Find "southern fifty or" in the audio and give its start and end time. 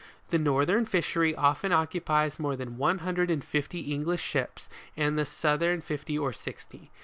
5.25-6.33